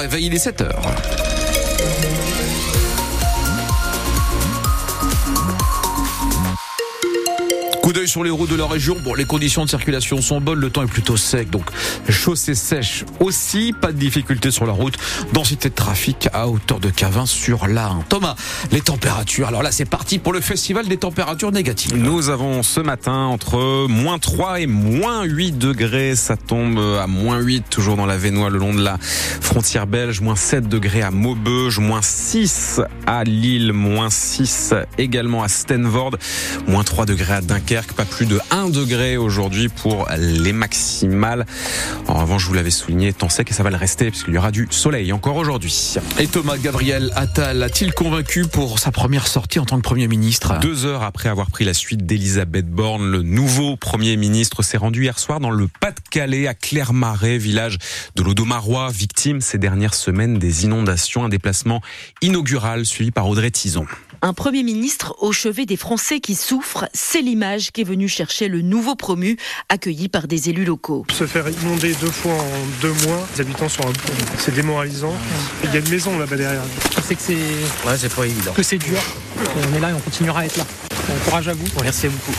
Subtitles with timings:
[0.00, 0.64] réveil, il est 7
[7.90, 8.96] Coup d'œil sur les routes de la région.
[9.02, 11.64] Bon, les conditions de circulation sont bonnes, le temps est plutôt sec, donc
[12.08, 13.72] chaussée sèche aussi.
[13.72, 14.94] Pas de difficultés sur la route.
[15.32, 18.04] Densité de trafic à hauteur de Cavin sur l'A1.
[18.08, 18.36] Thomas,
[18.70, 19.48] les températures.
[19.48, 21.96] Alors là, c'est parti pour le festival des températures négatives.
[21.96, 26.14] Nous avons ce matin entre moins 3 et moins 8 degrés.
[26.14, 30.20] Ça tombe à moins 8, toujours dans la Vénois, le long de la frontière belge.
[30.20, 31.80] Moins 7 degrés à Maubeuge.
[31.80, 33.72] Moins 6 à Lille.
[33.72, 36.12] Moins 6 également à Stenvord.
[36.68, 41.46] Moins 3 degrés à Dunkerque pas plus de 1 degré aujourd'hui pour les maximales.
[42.08, 44.38] En revanche, je vous l'avais souligné, temps sec et ça va le rester puisqu'il y
[44.38, 45.94] aura du soleil encore aujourd'hui.
[46.18, 50.58] Et Thomas Gabriel Attal a-t-il convaincu pour sa première sortie en tant que Premier ministre?
[50.60, 55.04] Deux heures après avoir pris la suite d'Elisabeth Borne, le nouveau Premier ministre s'est rendu
[55.04, 57.78] hier soir dans le Pas-de-Calais à Clermarais, village
[58.14, 61.24] de l'Audomarois, victime ces dernières semaines des inondations.
[61.24, 61.80] Un déplacement
[62.22, 63.86] inaugural suivi par Audrey Tison.
[64.22, 68.60] Un Premier ministre au chevet des Français qui souffrent, c'est l'image qu'est venu chercher le
[68.60, 69.38] nouveau promu,
[69.70, 71.06] accueilli par des élus locaux.
[71.10, 74.12] Se faire inonder deux fois en deux mois, les habitants sont un peu...
[74.36, 75.14] C'est démoralisant.
[75.64, 76.62] Il y a une maison là-bas derrière.
[76.94, 77.88] Je sais que c'est...
[77.88, 78.52] Ouais, c'est pas évident.
[78.52, 78.98] Que c'est dur.
[79.56, 80.66] On est là et on continuera à être là.
[81.08, 81.66] Bon courage à vous.
[81.82, 82.32] Merci beaucoup.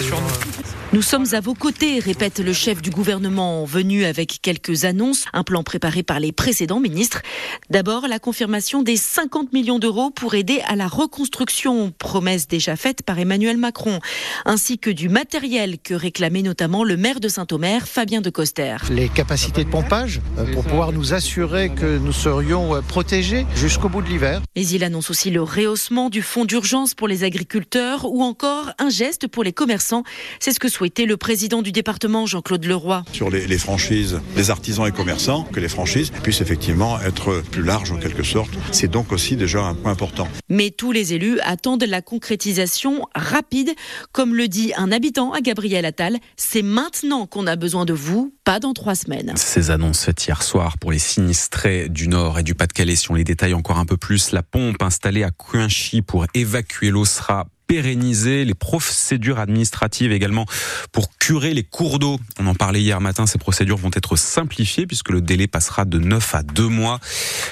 [0.00, 0.79] sur nous.
[0.92, 5.44] Nous sommes à vos côtés, répète le chef du gouvernement, venu avec quelques annonces, un
[5.44, 7.22] plan préparé par les précédents ministres.
[7.70, 13.02] D'abord, la confirmation des 50 millions d'euros pour aider à la reconstruction, promesse déjà faite
[13.04, 14.00] par Emmanuel Macron,
[14.44, 18.78] ainsi que du matériel que réclamait notamment le maire de Saint-Omer, Fabien de Coster.
[18.90, 23.88] Les capacités de pompage euh, pour pouvoir nous assurer que nous serions euh, protégés jusqu'au
[23.88, 24.42] bout de l'hiver.
[24.56, 28.90] Mais il annonce aussi le rehaussement du fonds d'urgence pour les agriculteurs ou encore un
[28.90, 30.02] geste pour les commerçants.
[30.40, 33.04] C'est ce que souhaitait le président du département, Jean-Claude Leroy.
[33.12, 37.62] Sur les, les, franchises, les artisans et commerçants, que les franchises puissent effectivement être plus
[37.62, 38.48] larges en quelque sorte.
[38.72, 40.26] C'est donc aussi déjà un point important.
[40.48, 43.74] Mais tous les élus attendent la concrétisation rapide.
[44.12, 48.32] Comme le dit un habitant à Gabriel Attal, c'est maintenant qu'on a besoin de vous,
[48.44, 49.34] pas dans trois semaines.
[49.36, 53.16] Ces annonces faites hier soir pour les sinistrés du Nord et du Pas-de-Calais, si on
[53.16, 57.48] les détaille encore un peu plus, la pompe installée à Cuinchy pour évacuer l'eau sera
[57.70, 60.44] pérenniser les procédures administratives également
[60.90, 62.18] pour curer les cours d'eau.
[62.40, 66.00] On en parlait hier matin, ces procédures vont être simplifiées puisque le délai passera de
[66.00, 66.98] 9 à 2 mois.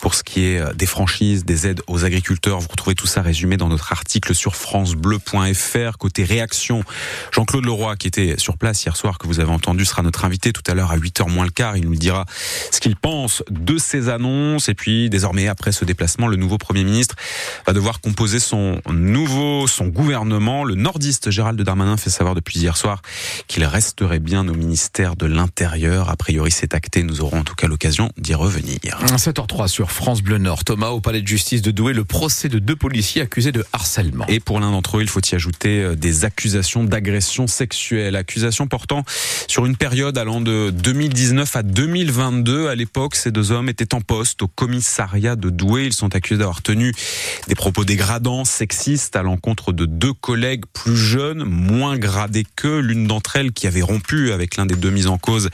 [0.00, 3.56] Pour ce qui est des franchises, des aides aux agriculteurs, vous retrouvez tout ça résumé
[3.56, 5.96] dans notre article sur francebleu.fr.
[5.96, 6.82] Côté réaction,
[7.30, 10.52] Jean-Claude Leroy qui était sur place hier soir, que vous avez entendu, sera notre invité
[10.52, 11.76] tout à l'heure à 8h moins le quart.
[11.76, 12.24] Il nous dira
[12.80, 16.82] ce qu'il pense de ces annonces et puis désormais après ce déplacement, le nouveau Premier
[16.82, 17.14] ministre
[17.66, 20.64] va devoir composer son nouveau, son gouvernement.
[20.64, 23.02] Le nordiste Gérald Darmanin fait savoir depuis hier soir
[23.48, 26.08] qu'il resterait bien au ministère de l'Intérieur.
[26.08, 27.02] A priori, c'est acté.
[27.02, 28.98] Nous aurons en tout cas l'occasion d'y revenir.
[29.14, 30.64] 7h03 sur France Bleu Nord.
[30.64, 34.24] Thomas, au palais de justice de Douai, le procès de deux policiers accusés de harcèlement.
[34.28, 38.16] Et pour l'un d'entre eux, il faut y ajouter des accusations d'agression sexuelle.
[38.16, 39.04] Accusations portant
[39.48, 42.69] sur une période allant de 2019 à 2022.
[42.70, 45.86] À l'époque, ces deux hommes étaient en poste au commissariat de Douai.
[45.86, 46.94] Ils sont accusés d'avoir tenu
[47.48, 52.78] des propos dégradants, sexistes à l'encontre de deux collègues plus jeunes, moins gradés qu'eux.
[52.78, 55.50] L'une d'entre elles, qui avait rompu avec l'un des deux mis en cause,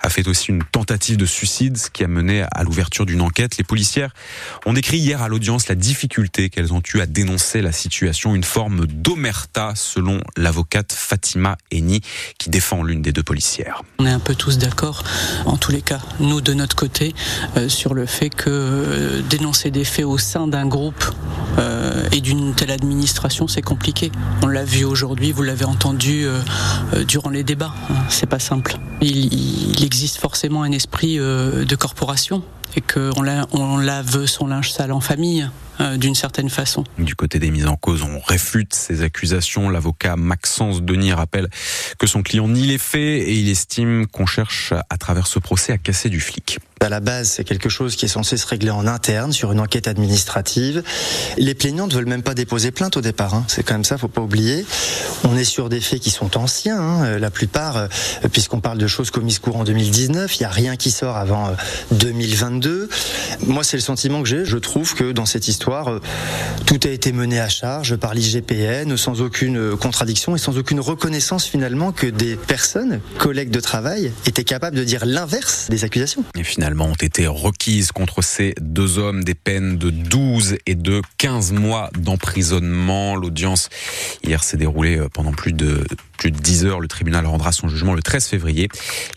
[0.00, 3.58] a fait aussi une tentative de suicide, ce qui a mené à l'ouverture d'une enquête.
[3.58, 4.14] Les policières
[4.64, 8.42] ont décrit hier à l'audience la difficulté qu'elles ont eu à dénoncer la situation, une
[8.42, 12.00] forme d'omerta, selon l'avocate Fatima Eni,
[12.38, 13.82] qui défend l'une des deux policières.
[13.98, 15.04] On est un peu tous d'accord,
[15.44, 17.14] en tous les cas, nous de notre côté,
[17.56, 21.04] euh, sur le fait que euh, dénoncer des faits au sein d'un groupe
[21.58, 24.10] euh, et d'une telle administration, c'est compliqué.
[24.42, 26.26] On l'a vu aujourd'hui, vous l'avez entendu
[27.06, 27.74] durant les débats.
[28.08, 28.76] C'est pas simple.
[29.00, 32.42] Il, il, existe forcément un esprit de corporation
[32.76, 35.48] et qu'on la, on lave son linge sale en famille
[36.48, 36.84] façon.
[36.98, 39.68] Du côté des mises en cause, on réfute ces accusations.
[39.68, 41.48] L'avocat Maxence Denis rappelle
[41.98, 45.72] que son client nie les faits et il estime qu'on cherche à travers ce procès
[45.72, 46.58] à casser du flic.
[46.84, 49.60] À la base, c'est quelque chose qui est censé se régler en interne sur une
[49.60, 50.82] enquête administrative.
[51.38, 53.32] Les plaignants ne veulent même pas déposer plainte au départ.
[53.32, 53.46] Hein.
[53.48, 54.66] C'est quand même ça, faut pas oublier.
[55.24, 56.78] On est sur des faits qui sont anciens.
[56.78, 57.18] Hein.
[57.18, 57.88] La plupart,
[58.32, 61.56] puisqu'on parle de choses commises courant 2019, il y a rien qui sort avant
[61.92, 62.90] 2022.
[63.46, 64.44] Moi, c'est le sentiment que j'ai.
[64.44, 66.00] Je trouve que dans cette histoire,
[66.66, 71.46] tout a été mené à charge par l'IGPN, sans aucune contradiction et sans aucune reconnaissance
[71.46, 76.24] finalement que des personnes, collègues de travail, étaient capables de dire l'inverse des accusations.
[76.38, 81.02] Et finalement, ont été requises contre ces deux hommes des peines de 12 et de
[81.18, 83.16] 15 mois d'emprisonnement.
[83.16, 83.68] L'audience
[84.22, 85.84] hier s'est déroulée pendant plus de
[86.30, 86.80] de 10 heures.
[86.80, 88.68] Le tribunal rendra son jugement le 13 février.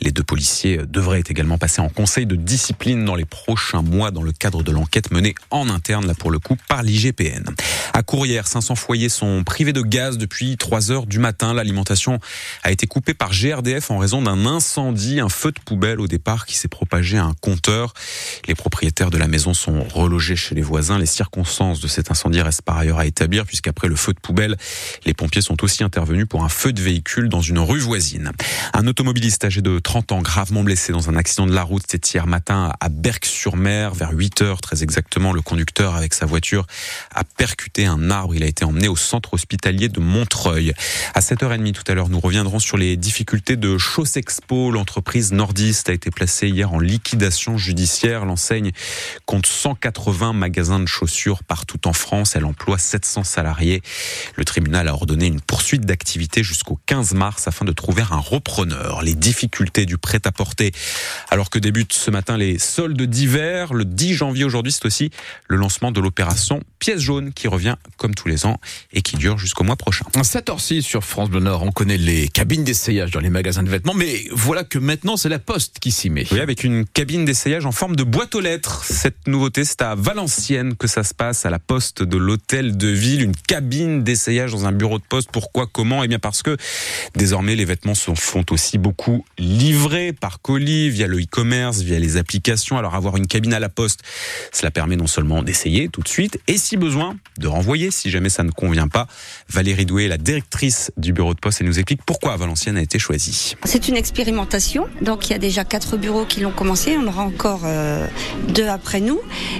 [0.01, 4.23] Les deux policiers devraient également passer en conseil de discipline dans les prochains mois dans
[4.23, 7.43] le cadre de l'enquête menée en interne, là pour le coup, par l'IGPN.
[7.93, 11.53] À Courrières, 500 foyers sont privés de gaz depuis 3 heures du matin.
[11.53, 12.19] L'alimentation
[12.63, 16.45] a été coupée par GRDF en raison d'un incendie, un feu de poubelle au départ
[16.45, 17.93] qui s'est propagé à un compteur.
[18.47, 20.99] Les propriétaires de la maison sont relogés chez les voisins.
[20.99, 24.57] Les circonstances de cet incendie restent par ailleurs à établir puisqu'après le feu de poubelle,
[25.05, 26.96] les pompiers sont aussi intervenus pour un feu de véhicule
[27.29, 28.31] dans une rue voisine.
[28.73, 32.09] Un automobiliste âgé de 30 ans gravement blessé dans un accident de la route, c'était
[32.09, 35.33] hier matin à Berck-sur-Mer vers 8 heures très exactement.
[35.33, 36.65] Le conducteur avec sa voiture
[37.13, 38.35] a percuté un arbre.
[38.35, 40.73] Il a été emmené au centre hospitalier de Montreuil.
[41.13, 44.71] À 7h30 tout à l'heure, nous reviendrons sur les difficultés de Chaussexpo.
[44.71, 48.25] L'entreprise nordiste a été placée hier en liquidation judiciaire.
[48.25, 48.71] L'enseigne
[49.25, 52.35] compte 180 magasins de chaussures partout en France.
[52.35, 53.81] Elle emploie 700 salariés.
[54.35, 59.01] Le tribunal a ordonné une poursuite d'activité jusqu'au 15 mars afin de trouver un repreneur.
[59.01, 60.71] Les difficultés du prêt-à-porter
[61.29, 63.73] alors que débutent ce matin les soldes d'hiver.
[63.73, 65.11] Le 10 janvier aujourd'hui, c'est aussi
[65.47, 68.59] le lancement de l'opération Pièce jaune qui revient comme tous les ans
[68.93, 70.05] et qui dure jusqu'au mois prochain.
[70.13, 73.93] 7h06 sur France Bleu Nord, on connaît les cabines d'essayage dans les magasins de vêtements,
[73.93, 76.25] mais voilà que maintenant c'est la Poste qui s'y met.
[76.31, 78.83] Oui, avec une cabine d'essayage en forme de boîte aux lettres.
[78.83, 82.87] Cette nouveauté, c'est à Valenciennes que ça se passe, à la Poste de l'Hôtel de
[82.87, 85.29] Ville, une cabine d'essayage dans un bureau de poste.
[85.31, 86.03] Pourquoi Comment?
[86.03, 86.57] Eh bien parce que
[87.15, 92.17] désormais les vêtements se font aussi beaucoup livrer par colis via le e-commerce, via les
[92.17, 92.77] applications.
[92.77, 94.01] Alors avoir une cabine à la Poste,
[94.51, 98.29] cela permet non seulement d'essayer tout de suite, et si besoin, de renvoyer si jamais
[98.29, 99.07] ça ne convient pas.
[99.49, 102.99] Valérie Doué, la directrice du bureau de poste, elle nous explique pourquoi Valenciennes a été
[102.99, 103.55] choisie.
[103.63, 107.23] C'est une expérimentation, donc il y a déjà quatre bureaux qui l'ont commencé, on aura
[107.23, 108.07] encore euh,
[108.49, 109.19] deux après nous,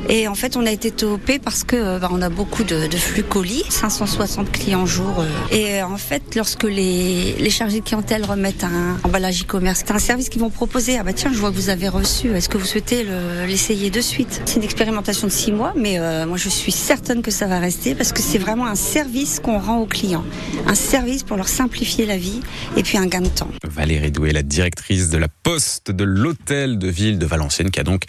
[0.10, 2.88] et en fait on a été topé parce que euh, bah, on a beaucoup de,
[2.88, 6.97] de, flux colis, 560 clients jour, euh, et en fait lorsque les,
[7.40, 10.98] les chargés de clientèle remettent un emballage e-commerce, c'est un service qu'ils vont proposer.
[10.98, 12.30] Ah bah tiens, je vois que vous avez reçu.
[12.30, 13.06] Est-ce que vous souhaitez
[13.48, 14.42] l'essayer de suite?
[14.46, 17.96] C'est une expérimentation de six mois, mais moi je suis certaine que ça va rester
[17.96, 20.26] parce que c'est vraiment un service qu'on rend aux clients,
[20.66, 22.42] un service pour leur simplifier la vie
[22.76, 23.50] et puis un gain de temps.
[23.64, 27.84] Valérie Doué, la directrice de la poste de l'hôtel de ville de Valenciennes, qui a
[27.84, 28.04] donc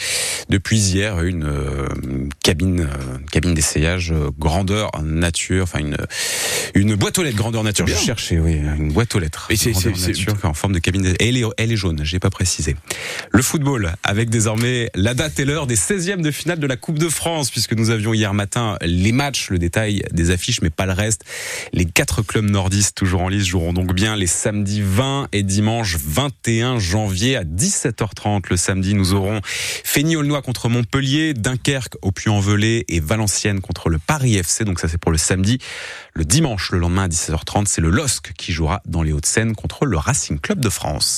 [0.49, 1.89] depuis hier une euh,
[2.43, 5.97] cabine, euh, cabine d'essayage euh, grandeur nature, enfin une
[6.75, 7.87] une boîte aux lettres grandeur nature.
[7.87, 9.49] Je cherchais, oui, une boîte aux lettres.
[9.51, 9.73] Et c'est
[10.45, 11.15] en forme de cabine.
[11.21, 12.77] Elle est, elle est jaune, j'ai pas précisé.
[13.31, 16.99] Le football, avec désormais la date et l'heure des 16e de finale de la Coupe
[16.99, 20.87] de France, puisque nous avions hier matin les matchs, le détail des affiches, mais pas
[20.87, 21.25] le reste.
[21.73, 25.97] Les quatre clubs nordistes toujours en lice joueront donc bien les samedis 20 et dimanche
[25.97, 28.45] 21 janvier à 17h30.
[28.51, 34.37] Le samedi, nous aurons Fény-Aulnois contre Montpellier, Dunkerque au Puy-en-Velay et Valenciennes contre le Paris
[34.37, 34.65] FC.
[34.65, 35.59] Donc ça c'est pour le samedi.
[36.13, 39.87] Le dimanche, le lendemain à 17h30, c'est le LOSC qui jouera dans les Hauts-de-Seine contre
[39.87, 41.17] le Racing Club de France.